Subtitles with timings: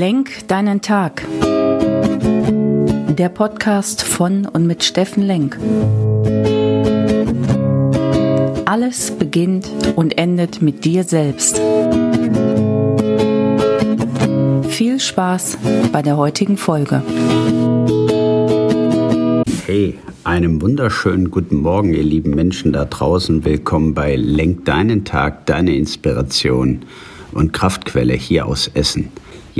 [0.00, 1.26] Lenk deinen Tag.
[3.18, 5.58] Der Podcast von und mit Steffen Lenk.
[8.64, 11.60] Alles beginnt und endet mit dir selbst.
[14.70, 15.58] Viel Spaß
[15.92, 17.02] bei der heutigen Folge.
[19.66, 23.44] Hey, einen wunderschönen guten Morgen, ihr lieben Menschen da draußen.
[23.44, 26.86] Willkommen bei Lenk deinen Tag, deine Inspiration
[27.32, 29.10] und Kraftquelle hier aus Essen.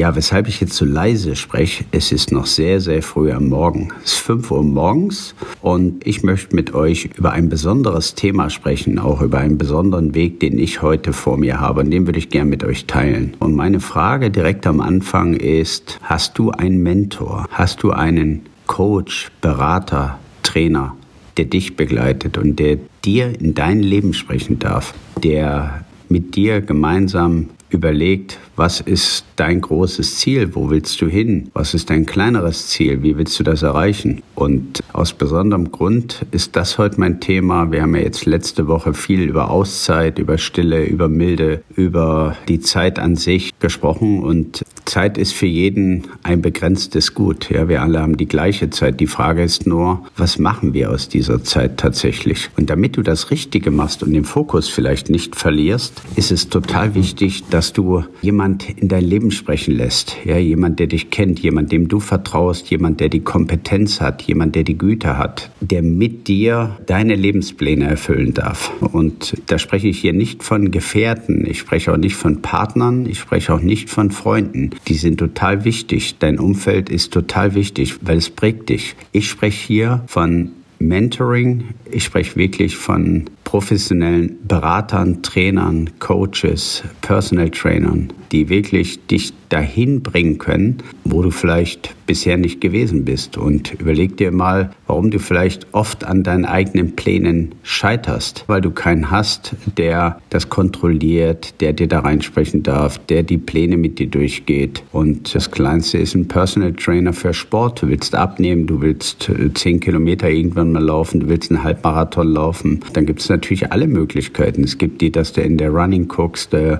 [0.00, 3.92] Ja, weshalb ich jetzt so leise spreche, es ist noch sehr, sehr früh am Morgen.
[4.02, 8.98] Es ist 5 Uhr morgens und ich möchte mit euch über ein besonderes Thema sprechen,
[8.98, 12.30] auch über einen besonderen Weg, den ich heute vor mir habe und den würde ich
[12.30, 13.34] gerne mit euch teilen.
[13.40, 17.46] Und meine Frage direkt am Anfang ist, hast du einen Mentor?
[17.50, 20.96] Hast du einen Coach, Berater, Trainer,
[21.36, 27.50] der dich begleitet und der dir in dein Leben sprechen darf, der mit dir gemeinsam
[27.70, 30.54] überlegt, was ist dein großes Ziel?
[30.54, 31.50] Wo willst du hin?
[31.54, 33.02] Was ist dein kleineres Ziel?
[33.02, 34.22] Wie willst du das erreichen?
[34.34, 37.72] Und aus besonderem Grund ist das heute mein Thema.
[37.72, 42.60] Wir haben ja jetzt letzte Woche viel über Auszeit, über Stille, über Milde, über die
[42.60, 44.22] Zeit an sich gesprochen.
[44.22, 47.50] Und Zeit ist für jeden ein begrenztes Gut.
[47.50, 49.00] Ja, wir alle haben die gleiche Zeit.
[49.00, 52.50] Die Frage ist nur, was machen wir aus dieser Zeit tatsächlich?
[52.56, 56.94] Und damit du das Richtige machst und den Fokus vielleicht nicht verlierst, ist es total
[56.94, 61.40] wichtig, dass du jemanden jemand in dein Leben sprechen lässt, ja, jemand, der dich kennt,
[61.40, 65.82] jemand, dem du vertraust, jemand, der die Kompetenz hat, jemand, der die Güte hat, der
[65.82, 68.72] mit dir deine Lebenspläne erfüllen darf.
[68.80, 73.18] Und da spreche ich hier nicht von Gefährten, ich spreche auch nicht von Partnern, ich
[73.18, 74.70] spreche auch nicht von Freunden.
[74.88, 76.16] Die sind total wichtig.
[76.18, 78.96] Dein Umfeld ist total wichtig, weil es prägt dich.
[79.12, 81.64] Ich spreche hier von Mentoring.
[81.90, 90.38] Ich spreche wirklich von professionellen Beratern, Trainern, Coaches, Personal Trainern, die wirklich dich dahin bringen
[90.38, 93.36] können, wo du vielleicht bisher nicht gewesen bist.
[93.36, 98.70] Und überleg dir mal, warum du vielleicht oft an deinen eigenen Plänen scheiterst, weil du
[98.70, 104.08] keinen hast, der das kontrolliert, der dir da reinsprechen darf, der die Pläne mit dir
[104.08, 104.82] durchgeht.
[104.92, 107.82] Und das Kleinste ist ein Personal Trainer für Sport.
[107.82, 112.28] Du willst abnehmen, du willst äh, zehn Kilometer irgendwann mal laufen, du willst einen Halbmarathon
[112.28, 112.80] laufen.
[112.92, 114.64] Dann gibt es natürlich alle Möglichkeiten.
[114.64, 116.78] Es gibt die, dass du in der Running guckst, äh,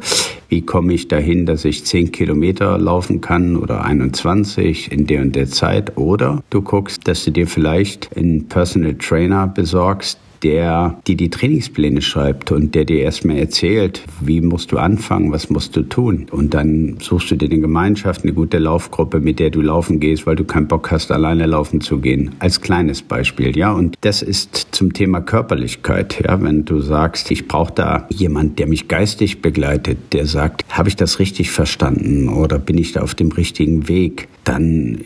[0.50, 5.34] wie komme ich dahin, dass ich 10 Kilometer laufen kann oder 21 in der und
[5.36, 5.96] der Zeit.
[5.96, 12.02] Oder du guckst, dass du dir vielleicht einen Personal Trainer besorgst, der dir die Trainingspläne
[12.02, 16.26] schreibt und der dir erstmal erzählt, wie musst du anfangen, was musst du tun.
[16.30, 20.26] Und dann suchst du dir eine Gemeinschaft, eine gute Laufgruppe, mit der du laufen gehst,
[20.26, 22.34] weil du keinen Bock hast, alleine laufen zu gehen.
[22.38, 23.72] Als kleines Beispiel, ja.
[23.72, 26.40] Und das ist zum Thema Körperlichkeit, ja.
[26.42, 30.96] Wenn du sagst, ich brauche da jemand, der mich geistig begleitet, der sagt, habe ich
[30.96, 34.28] das richtig verstanden oder bin ich da auf dem richtigen Weg?
[34.44, 34.98] Dann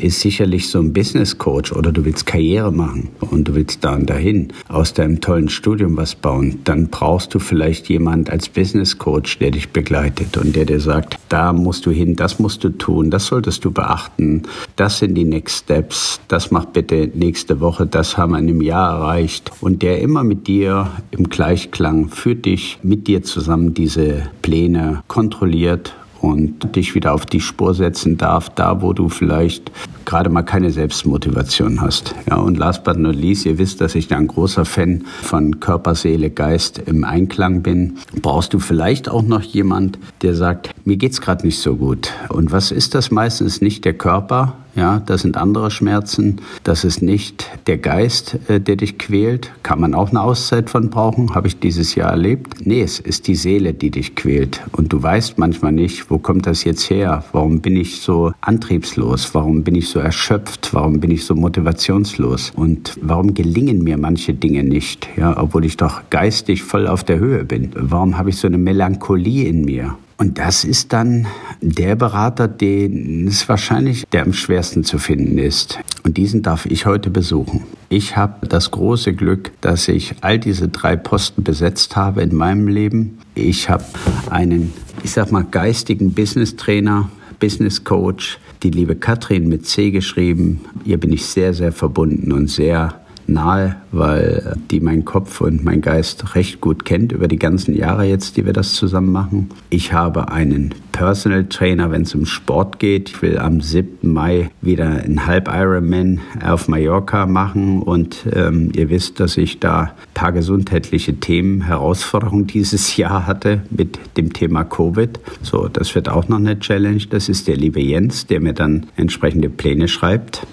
[0.00, 3.94] ist sicherlich so ein Business Coach oder du willst Karriere machen und du willst da
[3.94, 8.98] und dahin aus deinem tollen Studium was bauen, dann brauchst du vielleicht jemand als Business
[8.98, 12.70] Coach, der dich begleitet und der dir sagt, da musst du hin, das musst du
[12.70, 14.42] tun, das solltest du beachten,
[14.76, 18.62] das sind die Next Steps, das mach bitte nächste Woche, das haben wir in einem
[18.62, 19.50] Jahr erreicht.
[19.60, 25.94] Und der immer mit dir im Gleichklang für dich, mit dir zusammen diese Pläne kontrolliert
[26.22, 29.70] und dich wieder auf die Spur setzen darf, da wo du vielleicht
[30.04, 32.14] gerade mal keine Selbstmotivation hast.
[32.30, 35.60] Ja, und last but not least, ihr wisst, dass ich da ein großer Fan von
[35.60, 37.98] Körper, Seele, Geist im Einklang bin.
[38.20, 42.12] Brauchst du vielleicht auch noch jemand, der sagt, mir geht's gerade nicht so gut.
[42.28, 43.60] Und was ist das meistens?
[43.60, 46.40] Nicht der Körper, ja, das sind andere Schmerzen.
[46.64, 49.50] Das ist nicht der Geist, äh, der dich quält.
[49.62, 51.34] Kann man auch eine Auszeit von brauchen.
[51.34, 52.66] Habe ich dieses Jahr erlebt.
[52.66, 54.62] Nee, es ist die Seele, die dich quält.
[54.72, 57.24] Und du weißt manchmal nicht, wo kommt das jetzt her?
[57.32, 59.34] Warum bin ich so antriebslos?
[59.34, 60.70] Warum bin ich so erschöpft?
[60.72, 62.52] Warum bin ich so motivationslos?
[62.56, 65.08] Und warum gelingen mir manche Dinge nicht?
[65.16, 67.70] Ja, obwohl ich doch geistig voll auf der Höhe bin.
[67.74, 69.96] Warum habe ich so eine Melancholie in mir?
[70.22, 71.26] Und das ist dann
[71.60, 75.78] der Berater, den es wahrscheinlich der am schwersten zu finden ist.
[76.04, 77.64] Und diesen darf ich heute besuchen.
[77.88, 82.68] Ich habe das große Glück, dass ich all diese drei Posten besetzt habe in meinem
[82.68, 83.18] Leben.
[83.34, 83.84] Ich habe
[84.30, 84.72] einen,
[85.02, 90.60] ich sag mal, geistigen Business Trainer, Business Coach, die liebe Katrin mit C geschrieben.
[90.84, 95.80] Ihr bin ich sehr, sehr verbunden und sehr nahe, weil die mein Kopf und mein
[95.80, 99.50] Geist recht gut kennt über die ganzen Jahre jetzt, die wir das zusammen machen.
[99.70, 103.10] Ich habe einen Personal Trainer, wenn es um Sport geht.
[103.10, 104.12] Ich will am 7.
[104.12, 109.80] Mai wieder einen Halb Ironman auf Mallorca machen und ähm, ihr wisst, dass ich da
[109.82, 115.18] ein paar gesundheitliche Themen, Herausforderungen dieses Jahr hatte mit dem Thema Covid.
[115.42, 117.02] So, das wird auch noch eine Challenge.
[117.08, 120.46] Das ist der liebe Jens, der mir dann entsprechende Pläne schreibt,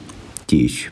[0.50, 0.92] die ich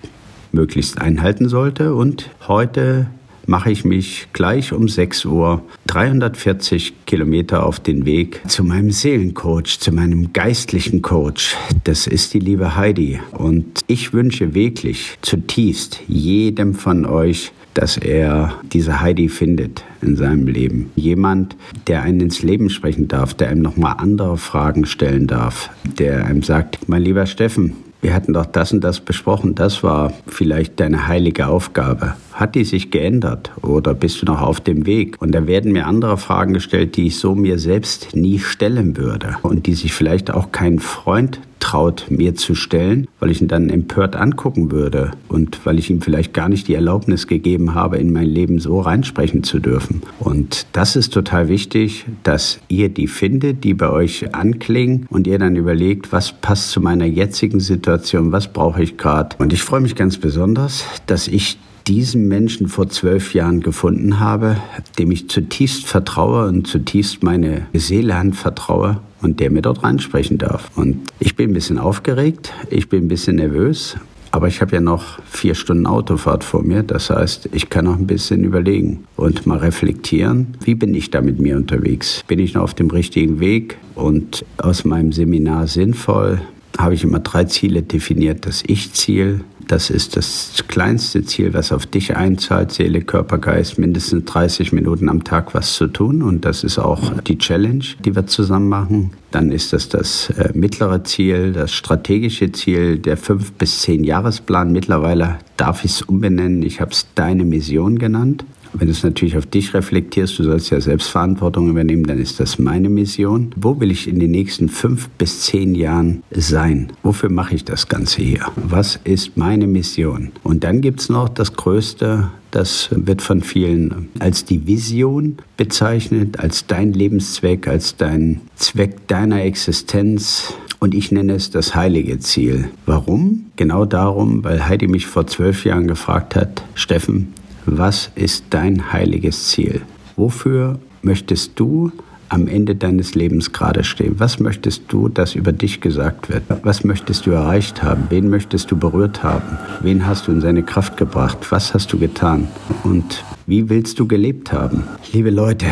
[0.57, 1.95] möglichst einhalten sollte.
[1.95, 3.07] Und heute
[3.45, 9.79] mache ich mich gleich um 6 Uhr 340 Kilometer auf den Weg zu meinem Seelencoach,
[9.79, 11.55] zu meinem geistlichen Coach.
[11.85, 13.21] Das ist die liebe Heidi.
[13.31, 20.47] Und ich wünsche wirklich zutiefst jedem von euch, dass er diese Heidi findet in seinem
[20.47, 20.91] Leben.
[20.95, 21.55] Jemand,
[21.85, 26.41] der einen ins Leben sprechen darf, der einem nochmal andere Fragen stellen darf, der einem
[26.41, 31.07] sagt, mein lieber Steffen, wir hatten doch das und das besprochen, das war vielleicht deine
[31.07, 32.15] heilige Aufgabe.
[32.33, 35.19] Hat die sich geändert oder bist du noch auf dem Weg?
[35.19, 39.37] Und da werden mir andere Fragen gestellt, die ich so mir selbst nie stellen würde
[39.41, 43.69] und die sich vielleicht auch kein Freund traut, mir zu stellen, weil ich ihn dann
[43.69, 48.13] empört angucken würde und weil ich ihm vielleicht gar nicht die Erlaubnis gegeben habe, in
[48.13, 50.01] mein Leben so reinsprechen zu dürfen.
[50.17, 55.39] Und das ist total wichtig, dass ihr die findet, die bei euch anklingen und ihr
[55.39, 59.35] dann überlegt, was passt zu meiner jetzigen Situation, was brauche ich gerade.
[59.37, 64.57] Und ich freue mich ganz besonders, dass ich diesen Menschen vor zwölf Jahren gefunden habe,
[64.99, 70.69] dem ich zutiefst vertraue und zutiefst meine Seele anvertraue und der mir dort reinsprechen darf.
[70.75, 73.95] Und ich bin ein bisschen aufgeregt, ich bin ein bisschen nervös,
[74.31, 76.83] aber ich habe ja noch vier Stunden Autofahrt vor mir.
[76.83, 81.21] Das heißt, ich kann noch ein bisschen überlegen und mal reflektieren, wie bin ich da
[81.21, 82.23] mit mir unterwegs?
[82.27, 86.41] Bin ich noch auf dem richtigen Weg und aus meinem Seminar sinnvoll?
[86.77, 88.45] Habe ich immer drei Ziele definiert.
[88.45, 94.25] Das Ich-Ziel, das ist das kleinste Ziel, was auf dich einzahlt, Seele, Körper, Geist, mindestens
[94.25, 96.21] 30 Minuten am Tag was zu tun.
[96.21, 99.11] Und das ist auch die Challenge, die wir zusammen machen.
[99.31, 104.71] Dann ist das das äh, mittlere Ziel, das strategische Ziel, der fünf bis zehn Jahresplan.
[104.71, 106.63] Mittlerweile darf ich es umbenennen.
[106.63, 108.45] Ich habe es deine Mission genannt.
[108.73, 112.59] Wenn du es natürlich auf dich reflektierst, du sollst ja Selbstverantwortung übernehmen, dann ist das
[112.59, 113.51] meine Mission.
[113.55, 116.91] Wo will ich in den nächsten fünf bis zehn Jahren sein?
[117.03, 118.45] Wofür mache ich das Ganze hier?
[118.55, 120.31] Was ist meine Mission?
[120.43, 126.39] Und dann gibt es noch das Größte, das wird von vielen als die Vision bezeichnet,
[126.39, 130.53] als dein Lebenszweck, als dein Zweck deiner Existenz.
[130.79, 132.69] Und ich nenne es das heilige Ziel.
[132.85, 133.47] Warum?
[133.55, 137.33] Genau darum, weil Heidi mich vor zwölf Jahren gefragt hat, Steffen,
[137.67, 139.81] was ist dein heiliges Ziel?
[140.15, 141.91] Wofür möchtest du
[142.29, 144.15] am Ende deines Lebens gerade stehen?
[144.19, 146.43] Was möchtest du, dass über dich gesagt wird?
[146.63, 148.03] Was möchtest du erreicht haben?
[148.09, 149.57] Wen möchtest du berührt haben?
[149.81, 151.39] Wen hast du in seine Kraft gebracht?
[151.49, 152.47] Was hast du getan?
[152.83, 154.83] Und wie willst du gelebt haben?
[155.13, 155.67] Liebe Leute,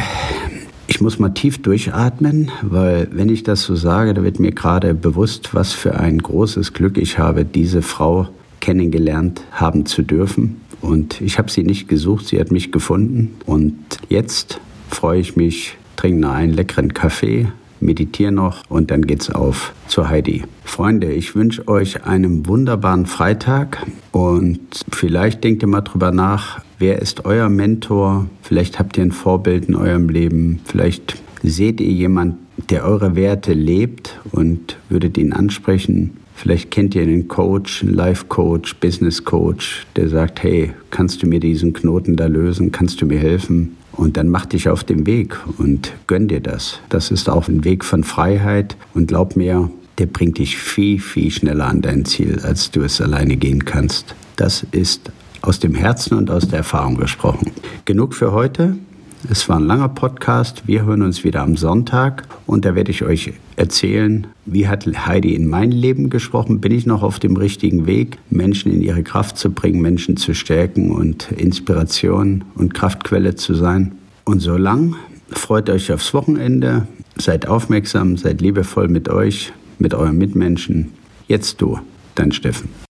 [0.88, 4.94] ich muss mal tief durchatmen, weil wenn ich das so sage, da wird mir gerade
[4.94, 8.27] bewusst, was für ein großes Glück ich habe, diese Frau
[8.59, 10.62] kennengelernt haben zu dürfen.
[10.85, 13.35] Und ich habe sie nicht gesucht, sie hat mich gefunden.
[13.45, 13.75] Und
[14.07, 17.47] jetzt freue ich mich, trinke noch einen leckeren Kaffee,
[17.79, 20.43] meditiere noch und dann geht's auf zu Heidi.
[20.63, 24.59] Freunde, ich wünsche euch einen wunderbaren Freitag und
[24.91, 28.27] vielleicht denkt ihr mal drüber nach, wer ist euer Mentor?
[28.41, 32.38] Vielleicht habt ihr ein Vorbild in eurem Leben, vielleicht seht ihr jemanden,
[32.69, 36.17] der eure Werte lebt und würdet ihn ansprechen.
[36.35, 41.73] Vielleicht kennt ihr einen Coach, einen Life-Coach, Business-Coach, der sagt, hey, kannst du mir diesen
[41.73, 42.71] Knoten da lösen?
[42.71, 43.77] Kannst du mir helfen?
[43.93, 46.79] Und dann mach dich auf den Weg und gönn dir das.
[46.89, 48.75] Das ist auch ein Weg von Freiheit.
[48.93, 53.00] Und glaub mir, der bringt dich viel, viel schneller an dein Ziel, als du es
[53.00, 54.13] alleine gehen kannst.
[54.36, 57.51] Das ist aus dem Herzen und aus der Erfahrung gesprochen.
[57.86, 58.75] Genug für heute.
[59.27, 60.67] Es war ein langer Podcast.
[60.67, 65.34] Wir hören uns wieder am Sonntag und da werde ich euch erzählen, wie hat Heidi
[65.34, 66.62] in mein Leben gesprochen?
[66.62, 70.36] Bin ich noch auf dem richtigen Weg, Menschen in ihre Kraft zu bringen, Menschen zu
[70.36, 73.94] stärken und Inspiration und Kraftquelle zu sein?
[74.25, 74.96] Und so lang
[75.29, 80.91] freut euch aufs Wochenende, seid aufmerksam, seid liebevoll mit euch, mit euren Mitmenschen.
[81.27, 81.79] Jetzt du,
[82.13, 82.85] dein Steffen.